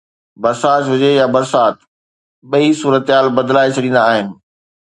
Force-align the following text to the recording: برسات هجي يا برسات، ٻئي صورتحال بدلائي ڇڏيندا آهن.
برسات 0.41 0.83
هجي 0.91 1.09
يا 1.19 1.25
برسات، 1.35 1.75
ٻئي 2.51 2.67
صورتحال 2.81 3.27
بدلائي 3.37 3.69
ڇڏيندا 3.75 4.01
آهن. 4.11 4.27